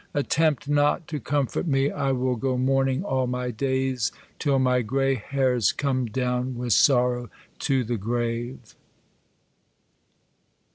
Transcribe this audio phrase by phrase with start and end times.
[0.15, 1.91] Attempt not to comfort me.
[1.91, 7.29] I will go mourning all my days, till my grey hairs come down with sorrow
[7.59, 8.73] to the grave.